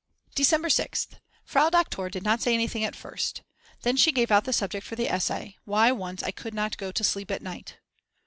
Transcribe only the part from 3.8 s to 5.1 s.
Then she gave out the subject for the